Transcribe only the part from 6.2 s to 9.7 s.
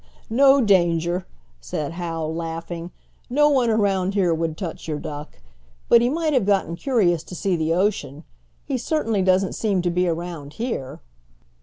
have gotten curious to see the ocean. He certainly doesn't